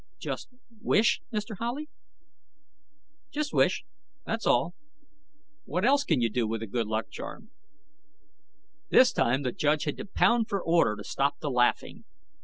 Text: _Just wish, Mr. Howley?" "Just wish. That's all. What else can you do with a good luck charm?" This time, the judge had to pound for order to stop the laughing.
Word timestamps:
_Just 0.19 0.47
wish, 0.81 1.21
Mr. 1.31 1.57
Howley?" 1.59 1.87
"Just 3.29 3.53
wish. 3.53 3.83
That's 4.25 4.47
all. 4.47 4.73
What 5.65 5.85
else 5.85 6.03
can 6.03 6.21
you 6.21 6.29
do 6.31 6.47
with 6.47 6.63
a 6.63 6.65
good 6.65 6.87
luck 6.87 7.11
charm?" 7.11 7.51
This 8.89 9.13
time, 9.13 9.43
the 9.43 9.51
judge 9.51 9.83
had 9.83 9.97
to 9.97 10.05
pound 10.05 10.49
for 10.49 10.59
order 10.59 10.95
to 10.95 11.03
stop 11.03 11.35
the 11.39 11.51
laughing. 11.51 12.05